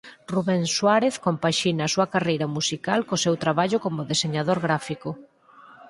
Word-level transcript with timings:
Rubén 0.33 0.63
Suárez 0.75 1.15
compaxina 1.25 1.81
a 1.85 1.91
súa 1.93 2.07
carreira 2.13 2.47
musical 2.57 2.99
co 3.07 3.21
seu 3.23 3.35
traballo 3.43 3.77
como 3.85 4.09
deseñador 4.11 4.57
gráfico. 4.67 5.09